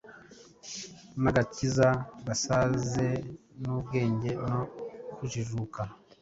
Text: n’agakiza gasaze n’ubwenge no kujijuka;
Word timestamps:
n’agakiza 1.21 1.89
gasaze 2.27 3.07
n’ubwenge 3.61 4.29
no 4.49 4.61
kujijuka; 5.15 5.81